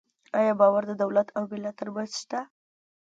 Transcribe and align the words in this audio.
آیا 0.39 0.53
باور 0.59 0.83
د 0.87 0.91
دولت 1.03 1.27
او 1.37 1.43
ملت 1.51 1.75
ترمنځ 1.79 2.11
شته؟ 2.21 2.39